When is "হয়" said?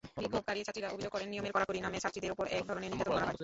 3.27-3.37